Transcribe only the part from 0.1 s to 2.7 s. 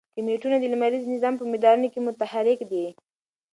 کومیټونه د لمریز نظام په مدارونو کې متحرک